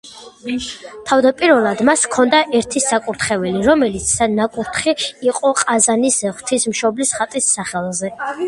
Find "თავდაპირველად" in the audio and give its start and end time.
1.09-1.83